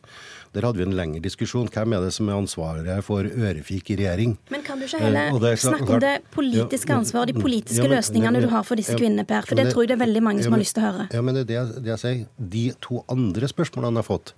Der 0.53 0.67
hadde 0.67 0.81
vi 0.81 0.87
en 0.87 0.95
lengre 0.97 1.23
diskusjon. 1.23 1.69
Hvem 1.71 1.95
er 1.95 2.03
det 2.03 2.11
som 2.15 2.29
er 2.29 2.39
ansvaret 2.39 3.05
for 3.05 3.27
ørefik 3.27 3.93
i 3.93 3.99
regjering? 4.01 4.35
Men 4.53 4.65
kan 4.65 4.81
du 4.81 4.87
ikke 4.87 5.01
heller 5.01 5.47
eh, 5.51 5.59
snakke 5.61 5.87
om 5.87 6.03
det 6.03 6.15
politiske 6.33 6.97
ansvaret, 6.97 7.31
de 7.31 7.45
politiske 7.45 7.79
ja, 7.79 7.89
men, 7.89 7.97
løsningene 7.97 8.39
men, 8.39 8.47
du 8.47 8.53
har 8.53 8.67
for 8.67 8.79
disse 8.79 8.97
ja, 8.97 9.01
kvinnene, 9.13 9.27
Per? 9.27 9.47
For 9.47 9.55
det, 9.55 9.65
det, 9.67 9.73
tror 9.73 9.85
jeg 9.85 9.91
det 9.91 9.97
er 9.97 10.03
veldig 10.05 10.23
mange 10.23 10.43
som 10.43 10.55
har 10.55 10.61
lyst 10.61 10.75
til 10.77 10.83
å 10.83 10.89
høre. 10.89 11.07
Ja, 11.13 11.21
men 11.21 11.37
det 11.37 11.43
er 11.45 11.49
det, 11.51 11.83
det 11.83 11.91
jeg 11.93 12.01
sier. 12.01 12.23
De 12.37 12.63
to 12.81 13.03
andre 13.11 13.49
spørsmålene 13.49 13.99
jeg 13.99 14.03
har 14.03 14.09
fått, 14.09 14.33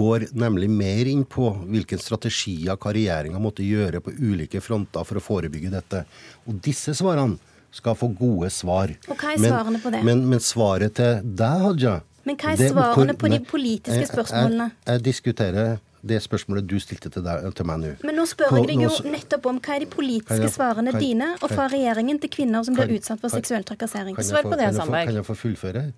går 0.00 0.26
nemlig 0.36 0.68
mer 0.70 1.08
inn 1.08 1.24
på 1.24 1.50
hvilke 1.70 1.98
strategier 1.98 2.76
hva 2.76 2.92
regjeringa 2.94 3.40
måtte 3.40 3.64
gjøre 3.64 4.02
på 4.04 4.12
ulike 4.18 4.60
fronter 4.62 5.06
for 5.08 5.20
å 5.20 5.24
forebygge 5.24 5.72
dette. 5.72 6.04
Og 6.46 6.60
disse 6.62 6.94
svarene 6.98 7.40
skal 7.74 7.94
få 7.94 8.10
gode 8.18 8.50
svar. 8.52 8.92
Og 9.06 9.14
hva 9.14 9.34
er 9.34 9.42
svarene 9.44 9.76
men, 9.78 9.82
på 9.82 9.92
det? 9.94 10.02
Men, 10.06 10.24
men, 10.32 10.42
svaret 10.42 10.96
til 10.98 11.20
deg, 11.22 11.66
Haja 11.66 12.00
Men 12.26 12.38
hva 12.40 12.56
er 12.56 12.72
svarene 12.74 13.14
på 13.14 13.30
de 13.30 13.38
politiske 13.46 14.10
spørsmålene? 14.10 14.72
Jeg, 14.72 14.82
jeg, 14.82 14.96
jeg, 14.96 15.06
diskuterer 15.06 15.78
det 16.02 16.20
spørsmålet 16.24 16.66
du 16.68 16.76
stilte 16.80 17.10
til, 17.12 17.24
deg, 17.24 17.46
til 17.56 17.66
meg 17.68 17.80
nå. 17.82 17.94
Men 18.08 18.16
nå 18.20 18.26
spør 18.28 18.56
jeg 18.58 18.68
deg 18.70 18.84
jo 18.86 18.92
nettopp 19.12 19.48
om 19.50 19.58
hva 19.60 19.76
er 19.76 19.84
de 19.84 19.88
politiske 19.92 20.46
jeg, 20.46 20.52
svarene 20.54 20.94
kan, 20.94 21.02
dine 21.02 21.32
og 21.38 21.48
fra 21.52 21.66
regjeringen 21.72 22.20
til 22.22 22.32
kvinner 22.32 22.64
som 22.66 22.76
blir 22.78 22.94
utsatt 22.96 23.20
for 23.22 23.32
seksuell 23.32 23.66
trakassering? 23.68 24.16
Svar 24.24 24.48
på 24.48 24.56
det, 24.56 24.70
Sandberg. 24.76 25.10
Kan 25.10 25.20
jeg 25.20 25.28
få 25.28 25.36
fullføre? 25.42 25.90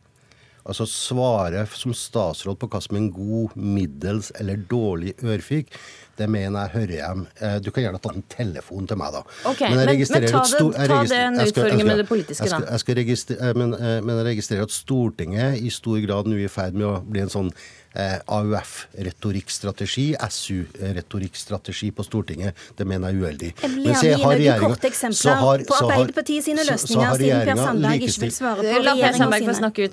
Altså 0.63 0.87
svare 0.87 1.65
som 1.75 1.95
statsråd 1.97 2.59
på 2.61 2.69
hva 2.71 2.81
som 2.83 2.95
er 2.95 3.01
en 3.03 3.13
god, 3.15 3.57
middels 3.59 4.31
eller 4.39 4.61
dårlig 4.71 5.17
ørfik, 5.23 5.73
det 6.19 6.29
mener 6.31 6.67
jeg 6.67 6.75
hører 6.77 6.95
hjem. 6.99 7.27
Eh, 7.41 7.59
du 7.65 7.71
kan 7.73 7.87
gjerne 7.87 8.01
ta 8.03 8.13
en 8.13 8.25
telefon 8.35 8.89
til 8.89 9.01
meg, 9.01 9.15
da. 9.17 9.23
Okay, 9.53 9.71
Men, 9.73 9.85
men, 9.87 10.03
men 10.03 10.27
ta, 10.29 10.43
det, 10.45 10.89
ta 10.89 11.03
den 11.09 11.41
utfordringen 11.47 11.87
med 11.89 12.03
det 12.03 12.09
politiske, 12.09 12.49
da. 12.49 12.63
Jeg 12.69 12.85
skal, 12.85 13.03
jeg 13.03 13.21
skal 13.23 13.39
eh, 13.39 13.55
men, 13.59 13.77
eh, 13.79 14.01
men 14.05 14.19
jeg 14.21 14.29
registrerer 14.33 14.69
at 14.69 14.75
Stortinget 14.75 15.63
i 15.63 15.71
stor 15.73 16.01
grad 16.05 16.29
nå 16.29 16.37
er 16.37 16.49
i 16.49 16.53
ferd 16.53 16.77
med 16.77 16.89
å 16.89 16.99
bli 17.07 17.25
en 17.25 17.33
sånn 17.33 17.53
eh, 17.95 18.19
AUF-retorikkstrategi, 18.27 20.07
SU-retorikkstrategi 20.21 21.91
på 21.97 22.07
Stortinget. 22.07 22.59
Det 22.77 22.87
mener 22.89 23.13
jeg 23.13 23.19
er 23.19 23.25
uheldig. 23.25 23.51
Jeg 23.63 23.73
vil 23.73 23.89
gjerne 23.89 24.39
gi 24.39 24.49
noen 24.49 24.65
korte 24.67 24.91
eksempler 24.91 25.67
på 25.69 25.79
Arbeiderpartiet 25.81 26.49
sine 26.49 26.67
løsninger, 26.69 27.19
siden 27.21 27.45
Per 27.49 27.63
Sandberg 27.63 28.09
ikke 28.09 28.25
vil 28.27 28.35
svare 28.37 28.67
på 28.69 28.81
regjeringa 28.89 29.59
sine. 29.59 29.93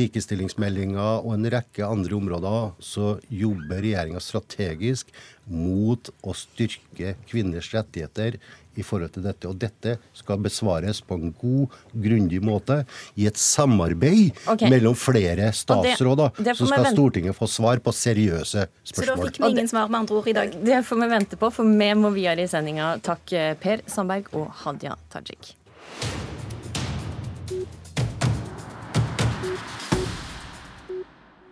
Likestillingsmeldinga 0.00 1.10
og 1.20 1.34
en 1.36 1.50
rekke 1.56 1.86
andre 1.86 2.18
områder 2.20 2.72
så 2.84 3.16
jobber 3.30 3.84
regjeringa 3.84 4.22
strategisk 4.24 5.14
mot 5.50 6.10
å 6.22 6.34
styrke 6.36 7.16
kvinners 7.28 7.70
rettigheter 7.74 8.38
i 8.78 8.84
forhold 8.86 9.12
til 9.14 9.24
dette. 9.24 9.48
Og 9.50 9.58
dette 9.60 9.96
skal 10.16 10.40
besvares 10.42 11.02
på 11.04 11.18
en 11.18 11.34
god, 11.40 11.76
grundig 11.92 12.40
måte 12.44 12.80
i 13.18 13.26
et 13.30 13.38
samarbeid 13.40 14.30
okay. 14.46 14.70
mellom 14.70 14.96
flere 14.98 15.50
statsråder. 15.56 16.32
Det, 16.38 16.46
det 16.50 16.56
så 16.58 16.70
skal 16.70 16.90
Stortinget 16.94 17.38
få 17.38 17.50
svar 17.50 17.82
på 17.82 17.94
seriøse 17.94 18.66
spørsmål. 18.70 19.04
Så 19.04 19.10
da 19.10 19.28
fikk 19.28 19.40
vi 19.42 19.52
ingen 19.56 19.70
svar 19.70 19.92
med 19.92 20.02
andre 20.04 20.20
ord 20.22 20.30
i 20.30 20.36
dag? 20.38 20.58
Det 20.70 20.82
får 20.86 21.04
vi 21.04 21.12
vente 21.16 21.40
på, 21.40 21.52
for 21.54 21.78
vi 21.84 21.92
må 21.98 22.14
videre 22.14 22.46
i 22.46 22.50
sendinga. 22.50 22.94
Takk 23.04 23.36
eh, 23.36 23.54
Per 23.60 23.86
Sandberg 23.90 24.30
og 24.38 24.50
Hadia 24.62 24.96
Tajik. 25.12 25.56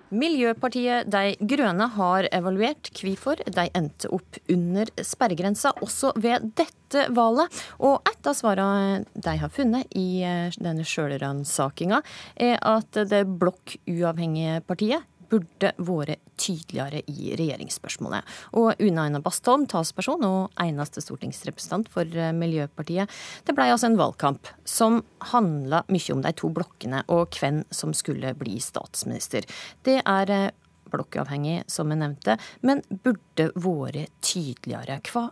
Miljøpartiet 0.08 1.10
De 1.12 1.34
Grønne 1.50 1.88
har 1.92 2.28
evaluert 2.32 2.88
hvorfor 2.96 3.42
de 3.44 3.66
endte 3.76 4.08
opp 4.14 4.38
under 4.48 4.88
sperregrensa 5.04 5.74
også 5.84 6.14
ved 6.16 6.48
dette 6.58 7.08
valget. 7.12 7.52
Og 7.84 8.00
et 8.08 8.30
av 8.30 8.36
svarene 8.38 9.02
de 9.12 9.36
har 9.42 9.52
funnet 9.52 9.92
i 9.98 10.22
eh, 10.24 10.56
denne 10.56 10.86
sjølransakinga, 10.88 12.00
er 12.40 12.56
at 12.64 13.02
det 13.10 13.26
blokkuavhengige 13.40 14.62
partiet 14.68 15.04
burde 15.30 15.72
vært 15.76 16.22
tydeligere 16.38 17.02
i 17.10 17.32
regjeringsspørsmålet. 17.38 18.26
Og 18.58 18.80
Una 18.84 19.06
Aina 19.06 19.20
Bastholm, 19.22 19.66
talsperson 19.70 20.24
og 20.26 20.62
eneste 20.62 21.02
stortingsrepresentant 21.04 21.90
for 21.92 22.06
eh, 22.06 22.34
Miljøpartiet. 22.36 23.10
Det 23.46 23.54
blei 23.56 23.68
altså 23.72 23.90
en 23.90 23.98
valgkamp 23.98 24.50
som 24.68 25.02
handla 25.32 25.82
mye 25.92 26.14
om 26.14 26.22
de 26.24 26.32
to 26.38 26.52
blokkene 26.54 27.02
og 27.12 27.38
hvem 27.40 27.64
som 27.74 27.94
skulle 27.96 28.34
bli 28.38 28.58
statsminister. 28.62 29.48
Det 29.86 30.00
er 30.04 30.34
eh, 30.34 30.48
blokkavhengig, 30.88 31.66
som 31.68 31.90
jeg 31.92 32.00
nevnte, 32.00 32.38
men 32.64 32.80
burde 33.04 33.50
vært 33.58 34.14
tydeligere. 34.24 35.02
Hva 35.10 35.28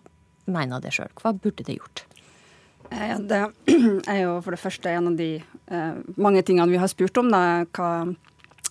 mener 0.50 0.82
det 0.82 0.92
sjøl? 0.96 1.14
Hva 1.16 1.32
burde 1.32 1.64
det 1.64 1.78
gjort? 1.78 2.04
Eh, 2.90 3.16
det 3.18 3.42
er 4.12 4.22
jo 4.26 4.40
for 4.44 4.52
det 4.52 4.62
første 4.62 4.92
en 4.92 5.12
av 5.14 5.20
de 5.20 5.30
mange 6.22 6.44
tingene 6.46 6.70
vi 6.70 6.78
har 6.78 6.90
spurt 6.92 7.18
om. 7.18 7.32
Da, 7.32 7.64
hva 7.74 8.04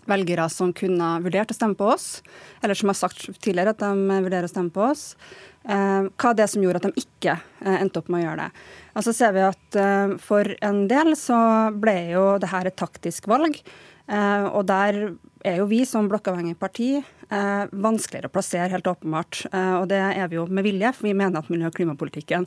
velgere 0.09 0.47
som 0.53 0.73
kunne 0.75 1.15
vurdert 1.25 1.51
å 1.51 1.57
stemme 1.57 1.77
på 1.77 1.89
oss, 1.95 2.21
eller 2.63 2.77
som 2.77 2.91
har 2.91 2.99
sagt 2.99 3.27
tidligere 3.41 3.75
at 3.75 3.83
de 3.83 4.21
vurderer 4.25 4.47
å 4.47 4.51
stemme 4.51 4.73
på 4.73 4.85
oss. 4.89 5.13
Eh, 5.65 6.07
hva 6.13 6.29
er 6.29 6.37
det 6.37 6.45
som 6.51 6.61
gjorde 6.61 6.81
at 6.83 6.87
de 6.91 7.01
ikke 7.01 7.33
eh, 7.33 7.77
endte 7.79 8.01
opp 8.01 8.09
med 8.13 8.21
å 8.21 8.25
gjøre 8.27 8.43
det. 8.45 8.65
Og 8.93 9.05
så 9.07 9.13
ser 9.17 9.33
vi 9.33 9.41
at 9.47 9.77
eh, 9.81 10.13
For 10.21 10.51
en 10.67 10.83
del 10.91 11.15
så 11.17 11.39
ble 11.73 11.95
jo 12.13 12.25
det 12.41 12.51
her 12.51 12.69
et 12.69 12.77
taktisk 12.77 13.29
valg. 13.31 13.61
Og 14.05 14.61
der 14.69 14.97
er 15.41 15.55
jo 15.57 15.63
vi 15.65 15.79
som 15.89 16.05
blokkavhengig 16.05 16.59
parti 16.61 16.99
vanskeligere 17.25 18.29
å 18.29 18.33
plassere, 18.35 18.67
helt 18.69 18.85
åpenbart. 18.85 19.39
Og 19.79 19.87
det 19.89 19.97
er 19.97 20.29
vi 20.29 20.37
jo 20.37 20.43
med 20.45 20.61
vilje, 20.67 20.91
for 20.93 21.07
vi 21.07 21.15
mener 21.17 21.41
at 21.41 21.49
miljø- 21.49 21.71
og 21.71 21.73
klimapolitikken 21.73 22.45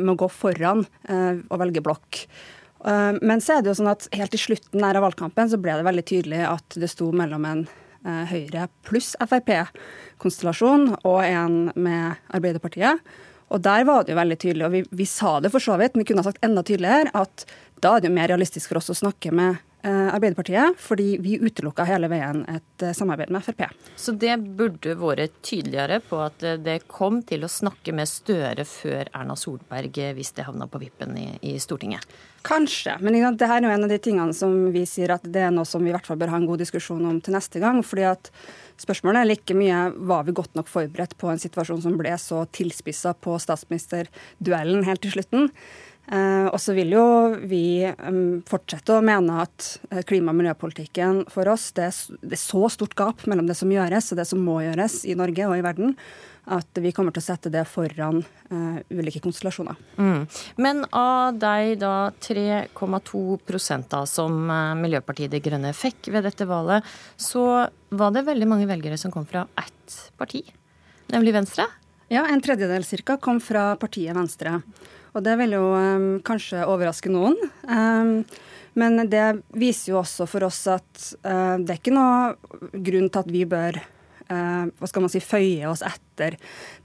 må 0.00 0.14
gå 0.16 0.30
foran 0.32 0.80
og 1.12 1.60
velge 1.60 1.84
blokk. 1.84 2.22
Eh, 2.84 3.12
men 3.22 3.42
så 3.42 3.58
er 3.58 3.64
det 3.64 3.72
jo 3.72 3.78
sånn 3.80 3.92
at 3.92 4.08
helt 4.14 4.34
til 4.34 4.44
slutten 4.44 4.84
av 4.86 5.00
valgkampen 5.02 5.50
så 5.50 5.60
ble 5.60 5.78
det 5.78 5.86
veldig 5.86 6.06
tydelig 6.08 6.42
at 6.46 6.78
det 6.78 6.90
sto 6.92 7.10
mellom 7.16 7.46
en 7.48 7.64
eh, 8.06 8.24
Høyre 8.30 8.68
pluss 8.86 9.14
Frp-konstellasjon 9.22 10.92
og 11.02 11.18
en 11.24 11.58
med 11.74 12.20
Arbeiderpartiet. 12.34 13.02
Og 13.48 13.62
der 13.64 13.86
var 13.88 14.04
det 14.04 14.12
jo 14.12 14.20
veldig 14.20 14.36
tydelig, 14.42 14.66
og 14.66 14.74
vi, 14.74 14.82
vi 15.00 15.06
sa 15.08 15.38
det 15.40 15.50
for 15.54 15.64
så 15.64 15.78
vidt, 15.80 15.94
men 15.96 16.04
vi 16.04 16.10
kunne 16.10 16.20
ha 16.20 16.28
sagt 16.28 16.44
enda 16.44 16.62
tydeligere, 16.66 17.08
at 17.16 17.46
da 17.80 17.94
er 17.94 18.02
det 18.02 18.10
jo 18.10 18.18
mer 18.18 18.28
realistisk 18.28 18.68
for 18.68 18.80
oss 18.80 18.92
å 18.92 18.98
snakke 18.98 19.32
med 19.32 19.62
Arbeiderpartiet, 19.86 20.74
fordi 20.82 21.16
vi 21.22 21.36
utelukka 21.38 21.84
hele 21.86 22.08
veien 22.10 22.42
et 22.50 22.82
eh, 22.82 22.94
samarbeid 22.96 23.30
med 23.30 23.44
Frp. 23.46 23.62
Så 23.96 24.14
det 24.18 24.34
burde 24.58 24.96
vært 24.98 25.36
tydeligere 25.46 26.00
på 26.02 26.18
at 26.24 26.42
eh, 26.42 26.58
det 26.58 26.80
kom 26.90 27.20
til 27.26 27.46
å 27.46 27.52
snakke 27.52 27.94
med 27.94 28.10
Støre 28.10 28.66
før 28.66 29.10
Erna 29.12 29.36
Solberg 29.38 30.00
hvis 30.16 30.32
det 30.34 30.48
havna 30.48 30.66
på 30.66 30.80
vippen 30.82 31.14
i, 31.20 31.28
i 31.46 31.54
Stortinget? 31.62 32.06
Kanskje, 32.46 32.96
men 33.02 33.14
det 33.38 33.46
her 33.50 33.60
er 33.60 33.68
jo 33.68 33.74
en 33.74 33.86
av 33.86 33.92
de 33.92 33.98
tingene 34.02 34.34
som 34.34 34.54
vi 34.74 34.84
sier 34.88 35.12
at 35.14 35.26
det 35.26 35.42
er 35.46 35.54
noe 35.54 35.68
som 35.68 35.82
vi 35.84 35.92
i 35.92 35.94
hvert 35.94 36.06
fall 36.06 36.18
bør 36.18 36.32
ha 36.32 36.40
en 36.40 36.48
god 36.48 36.62
diskusjon 36.62 37.04
om 37.06 37.20
til 37.22 37.36
neste 37.38 37.62
gang. 37.62 37.82
fordi 37.86 38.08
at 38.08 38.32
Spørsmålet 38.78 39.24
er 39.24 39.26
like 39.32 39.54
mye 39.58 39.78
var 40.06 40.22
vi 40.28 40.36
godt 40.38 40.54
nok 40.54 40.68
forberedt 40.70 41.16
på 41.18 41.32
en 41.32 41.40
situasjon 41.42 41.80
som 41.82 41.96
ble 41.98 42.12
så 42.22 42.44
tilspissa 42.54 43.10
på 43.18 43.34
statsministerduellen 43.42 44.86
helt 44.86 45.02
til 45.02 45.16
slutten. 45.16 45.48
Eh, 46.08 46.46
og 46.48 46.56
så 46.56 46.72
vil 46.72 46.94
jo 46.94 47.04
vi 47.50 47.84
fortsette 48.48 48.94
å 48.96 49.04
mene 49.04 49.42
at 49.42 49.66
eh, 49.90 50.00
klima- 50.08 50.32
og 50.32 50.38
miljøpolitikken 50.38 51.26
for 51.28 51.50
oss, 51.52 51.68
det 51.76 51.90
er, 51.90 51.98
det 52.22 52.38
er, 52.38 52.40
så 52.40 52.62
stort 52.72 52.96
gap 52.96 53.26
mellom 53.28 53.48
det 53.48 53.58
som 53.58 53.68
gjøres 53.72 54.08
og 54.12 54.20
det 54.20 54.24
som 54.30 54.40
må 54.40 54.62
gjøres 54.64 55.02
i 55.04 55.16
Norge 55.18 55.50
og 55.50 55.58
i 55.58 55.64
verden, 55.66 55.92
at 56.48 56.80
vi 56.80 56.94
kommer 56.96 57.12
til 57.12 57.20
å 57.20 57.26
sette 57.26 57.52
det 57.52 57.66
foran 57.68 58.22
uh, 58.24 58.78
ulike 58.88 59.20
konstellasjoner. 59.20 59.76
Mm. 60.00 60.22
Men 60.56 60.80
av 60.96 61.36
de 61.36 61.74
da 61.76 61.96
3,2 62.24 63.82
da 63.92 64.00
som 64.08 64.38
Miljøpartiet 64.80 65.34
De 65.34 65.42
Grønne 65.44 65.74
fikk 65.76 66.08
ved 66.14 66.24
dette 66.24 66.48
valget, 66.48 66.88
så 67.20 67.68
var 67.92 68.16
det 68.16 68.24
veldig 68.30 68.48
mange 68.48 68.70
velgere 68.70 68.96
som 68.96 69.12
kom 69.12 69.28
fra 69.28 69.44
ett 69.60 69.98
parti, 70.16 70.40
nemlig 71.12 71.36
Venstre? 71.36 71.68
Ja, 72.08 72.24
en 72.24 72.40
tredjedel 72.40 72.88
cirka 72.88 73.18
kom 73.20 73.42
fra 73.44 73.74
partiet 73.76 74.16
Venstre. 74.16 74.62
Og 75.16 75.24
det 75.24 75.38
vil 75.40 75.56
jo 75.56 75.64
um, 75.72 76.08
kanskje 76.26 76.66
overraske 76.68 77.12
noen. 77.12 77.36
Um, 77.64 78.22
men 78.78 79.10
det 79.10 79.40
viser 79.58 79.92
jo 79.92 80.00
også 80.02 80.26
for 80.30 80.46
oss 80.46 80.62
at 80.70 81.04
uh, 81.26 81.56
det 81.58 81.74
er 81.74 81.80
ikke 81.80 81.94
noe 81.94 82.34
grunn 82.72 83.08
til 83.10 83.22
at 83.24 83.30
vi 83.32 83.44
bør 83.48 83.80
uh, 83.80 84.64
hva 84.70 84.90
skal 84.90 85.04
man 85.04 85.12
si, 85.12 85.22
føye 85.24 85.66
oss 85.70 85.82
etter 85.86 86.36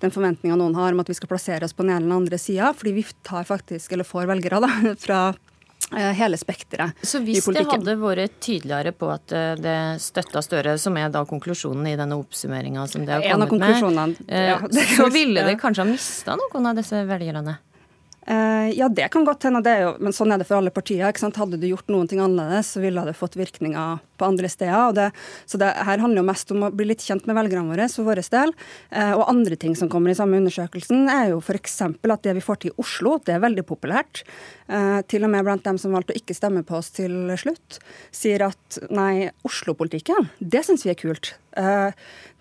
den 0.01 0.13
forventninga 0.13 0.57
noen 0.59 0.77
har 0.79 0.95
om 0.95 1.03
at 1.03 1.11
vi 1.11 1.17
skal 1.17 1.29
plassere 1.31 1.67
oss 1.67 1.75
på 1.75 1.85
den 1.85 1.95
ene 1.95 2.07
eller 2.07 2.23
andre 2.23 2.39
sida, 2.41 2.71
fordi 2.77 2.95
vi 2.97 3.07
tar 3.25 3.45
faktisk, 3.47 3.93
eller 3.93 4.07
får 4.07 4.29
velgere 4.31 4.61
da, 4.63 4.71
fra 5.05 5.19
uh, 5.33 6.13
hele 6.17 6.39
spekteret 6.39 6.95
i 6.95 7.03
politikken. 7.03 7.11
Så 7.11 7.21
hvis 7.27 7.49
det 7.51 7.65
hadde 7.69 7.95
vært 8.01 8.39
tydeligere 8.41 8.95
på 8.97 9.11
at 9.13 9.35
det 9.61 9.77
støtta 10.01 10.41
Støre, 10.41 10.79
som 10.81 10.97
er 10.97 11.13
da 11.13 11.21
konklusjonen 11.29 11.91
i 11.91 11.97
denne 11.99 12.17
oppsummeringa 12.23 12.87
som 12.89 13.05
det 13.05 13.19
har 13.19 13.45
kommet 13.45 13.85
med, 13.85 14.25
ja, 14.33 14.57
så 14.97 15.11
ville 15.13 15.45
det 15.45 15.59
kanskje 15.61 15.85
ha 15.85 15.91
mista 15.91 16.39
noen 16.39 16.71
av 16.71 16.81
disse 16.81 17.05
velgerne? 17.11 17.59
Eh, 18.27 18.69
ja, 18.77 18.87
det 18.89 19.09
kan 19.11 19.25
godt 19.25 19.43
hende, 19.43 19.61
det 19.65 19.73
jo, 19.81 19.93
men 19.99 20.15
sånn 20.15 20.31
er 20.31 20.39
det 20.39 20.47
for 20.47 20.61
alle 20.61 20.71
partier. 20.73 21.07
ikke 21.09 21.25
sant? 21.25 21.39
Hadde 21.39 21.59
du 21.59 21.67
gjort 21.67 21.91
noen 21.91 22.07
ting 22.07 22.21
annerledes, 22.23 22.73
så 22.75 22.83
ville 22.83 23.03
det 23.07 23.17
fått 23.19 23.37
virkninger 23.39 23.99
på 24.17 24.27
andre 24.27 24.49
steder. 24.49 24.93
det, 24.93 25.11
Så 25.45 25.57
det 25.57 25.73
her 25.73 25.97
handler 25.97 26.21
jo 26.21 26.29
mest 26.29 26.51
om 26.51 26.63
å 26.63 26.71
bli 26.71 26.87
litt 26.89 27.03
kjent 27.03 27.25
med 27.27 27.35
velgerne 27.35 27.69
våre 27.69 27.89
for 27.89 28.07
vår 28.07 28.23
del. 28.29 28.53
Eh, 28.91 29.13
og 29.13 29.27
andre 29.29 29.55
ting 29.55 29.75
som 29.75 29.89
kommer 29.89 30.11
i 30.11 30.17
samme 30.17 30.37
undersøkelsen, 30.37 31.07
er 31.09 31.31
jo 31.33 31.41
f.eks. 31.41 31.81
at 31.81 32.23
det 32.23 32.35
vi 32.37 32.45
får 32.45 32.61
til 32.61 32.73
i 32.73 32.77
Oslo, 32.81 33.19
det 33.25 33.35
er 33.35 33.43
veldig 33.43 33.65
populært. 33.67 34.23
Eh, 34.67 35.01
til 35.07 35.23
og 35.23 35.33
med 35.33 35.45
blant 35.45 35.63
dem 35.63 35.79
som 35.81 35.95
valgte 35.95 36.15
å 36.15 36.19
ikke 36.19 36.37
stemme 36.37 36.63
på 36.63 36.77
oss 36.79 36.91
til 36.95 37.33
slutt, 37.39 37.79
sier 38.11 38.47
at 38.49 38.79
nei, 38.93 39.29
Oslo-politikken, 39.47 40.29
det 40.39 40.63
syns 40.65 40.85
vi 40.85 40.93
er 40.93 40.99
kult. 40.99 41.35
Eh, 41.57 41.91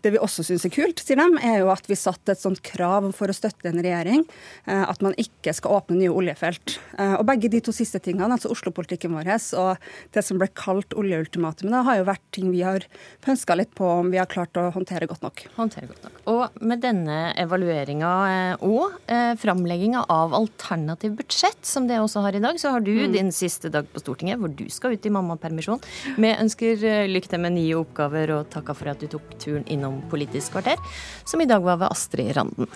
det 0.02 0.10
vi 0.14 0.20
også 0.22 0.42
syns 0.46 0.64
er 0.66 0.72
kult, 0.74 1.02
sier 1.02 1.20
de, 1.20 1.26
er 1.46 1.60
jo 1.62 1.70
at 1.72 1.86
vi 1.90 1.98
satte 1.98 2.34
et 2.34 2.40
sånt 2.40 2.62
krav 2.66 3.06
for 3.14 3.30
å 3.30 3.36
støtte 3.36 3.70
en 3.70 3.82
regjering, 3.82 4.24
eh, 4.66 4.82
at 4.82 5.02
man 5.04 5.14
ikke 5.20 5.54
skal 5.54 5.78
åpne 5.78 6.00
nye 6.00 6.10
oljefelt. 6.12 6.78
Eh, 6.98 7.14
og 7.18 7.26
begge 7.28 7.50
de 7.52 7.60
to 7.62 7.74
siste 7.74 8.00
tingene, 8.02 8.32
altså 8.34 8.50
Oslo-politikken 8.52 9.14
vår 9.14 9.30
og 9.60 9.84
det 10.14 10.24
som 10.26 10.40
ble 10.40 10.48
kalt 10.58 10.96
oljeultimatumet, 11.62 11.86
har 11.86 11.98
jo 11.98 12.06
vært 12.06 12.22
ting 12.32 12.50
vi 12.50 12.62
har 12.62 12.84
pønska 13.22 13.56
litt 13.56 13.72
på 13.74 13.86
om 13.86 14.10
vi 14.10 14.18
har 14.18 14.26
klart 14.26 14.56
å 14.56 14.70
håndtere 14.72 15.06
godt 15.06 15.22
nok. 15.22 15.44
Håndtere 15.56 15.86
godt 15.86 16.04
nok. 16.04 16.20
Og 16.32 16.62
med 16.62 16.82
denne 16.82 17.32
evalueringa 17.38 18.12
og 18.62 18.96
eh, 19.06 19.34
framlegginga 19.38 20.06
av 20.08 20.34
alternativ 20.34 21.16
budsjett, 21.18 21.60
som 21.62 21.86
det 21.88 22.00
også 22.00 22.24
har 22.24 22.34
i 22.34 22.42
dag, 22.42 22.58
så 22.60 22.74
har 22.74 22.80
du 22.84 22.92
mm. 22.92 23.12
din 23.12 23.32
siste 23.32 23.70
dag 23.72 23.86
på 23.92 24.02
Stortinget, 24.02 24.40
hvor 24.40 24.52
du 24.52 24.68
skal 24.70 24.96
ut 24.96 25.06
i 25.06 25.12
mammapermisjon. 25.12 25.82
Vi 26.16 26.32
ønsker 26.32 26.86
lykke 27.08 27.32
til 27.32 27.42
med 27.42 27.56
nye 27.56 27.78
oppgaver 27.78 28.34
og 28.38 28.50
takka 28.52 28.76
for 28.76 28.92
at 28.92 29.02
du 29.02 29.10
tok 29.12 29.36
turen 29.42 29.66
innom 29.70 30.00
Politisk 30.12 30.56
kvarter, 30.56 30.80
som 31.28 31.40
i 31.40 31.48
dag 31.48 31.62
var 31.64 31.78
ved 31.80 31.92
Astrid 31.92 32.32
Randen. 32.36 32.68